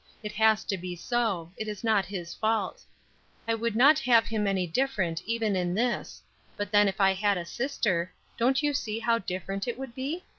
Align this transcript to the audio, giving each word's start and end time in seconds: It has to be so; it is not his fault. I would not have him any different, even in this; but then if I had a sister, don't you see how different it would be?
It 0.23 0.31
has 0.31 0.63
to 0.63 0.79
be 0.79 0.95
so; 0.95 1.51
it 1.55 1.67
is 1.67 1.83
not 1.83 2.07
his 2.07 2.33
fault. 2.33 2.83
I 3.47 3.53
would 3.53 3.75
not 3.75 3.99
have 3.99 4.25
him 4.25 4.47
any 4.47 4.65
different, 4.65 5.21
even 5.27 5.55
in 5.55 5.75
this; 5.75 6.23
but 6.57 6.71
then 6.71 6.87
if 6.87 6.99
I 6.99 7.13
had 7.13 7.37
a 7.37 7.45
sister, 7.45 8.11
don't 8.35 8.63
you 8.63 8.73
see 8.73 8.97
how 8.97 9.19
different 9.19 9.67
it 9.67 9.77
would 9.77 9.93
be? 9.93 10.23